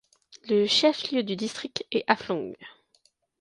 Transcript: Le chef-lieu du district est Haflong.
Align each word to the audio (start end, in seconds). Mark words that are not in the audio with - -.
Le 0.49 0.65
chef-lieu 0.65 1.21
du 1.21 1.35
district 1.35 1.85
est 1.91 2.03
Haflong. 2.07 2.55